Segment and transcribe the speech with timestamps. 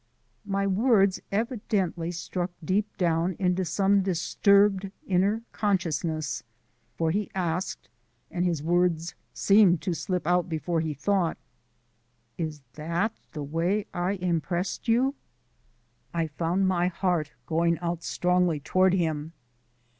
[0.47, 6.41] My words evidently struck deep down into some disturbed inner consciousness,
[6.97, 7.87] for he asked
[8.31, 11.37] and his words seemed to slip out before he thought:
[12.35, 15.13] "Is THAT the way I impressed you?"
[16.15, 19.33] I found my heart going out strongly toward him.